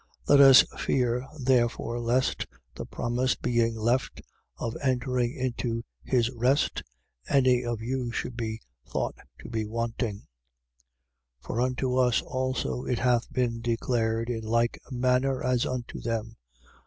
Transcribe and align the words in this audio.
4:1. 0.27 0.29
Let 0.29 0.39
us 0.39 0.63
fear 0.79 1.27
therefore 1.39 1.99
lest, 1.99 2.47
the 2.73 2.87
promise 2.87 3.35
being 3.35 3.75
left 3.75 4.19
of 4.57 4.75
entering 4.81 5.35
into 5.35 5.83
his 6.03 6.31
rest, 6.31 6.81
any 7.29 7.63
of 7.63 7.81
you 7.83 8.11
should 8.11 8.35
be 8.35 8.61
thought 8.89 9.13
to 9.41 9.47
be 9.49 9.63
wanting. 9.63 10.21
4:2. 11.43 11.43
For 11.45 11.61
unto 11.61 11.97
us 11.97 12.19
also 12.23 12.83
it 12.85 12.97
hath 12.97 13.31
been 13.31 13.61
declared 13.61 14.27
in 14.31 14.41
like 14.43 14.81
manner 14.89 15.43
as 15.43 15.67
unto 15.67 16.01
them. 16.01 16.35